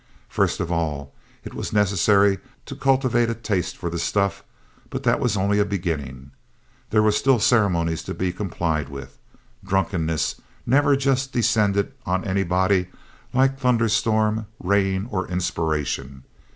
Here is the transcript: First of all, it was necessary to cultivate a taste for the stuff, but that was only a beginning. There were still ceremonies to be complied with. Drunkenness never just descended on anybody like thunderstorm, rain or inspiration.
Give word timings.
First 0.29 0.59
of 0.59 0.71
all, 0.71 1.13
it 1.43 1.53
was 1.53 1.71
necessary 1.71 2.39
to 2.65 2.75
cultivate 2.75 3.29
a 3.29 3.35
taste 3.35 3.77
for 3.77 3.87
the 3.87 3.99
stuff, 3.99 4.43
but 4.89 5.03
that 5.03 5.19
was 5.19 5.37
only 5.37 5.59
a 5.59 5.63
beginning. 5.63 6.31
There 6.89 7.03
were 7.03 7.11
still 7.11 7.37
ceremonies 7.37 8.01
to 8.05 8.15
be 8.15 8.33
complied 8.33 8.89
with. 8.89 9.19
Drunkenness 9.63 10.41
never 10.65 10.95
just 10.95 11.33
descended 11.33 11.93
on 12.03 12.25
anybody 12.25 12.87
like 13.31 13.59
thunderstorm, 13.59 14.47
rain 14.59 15.07
or 15.11 15.27
inspiration. 15.27 16.23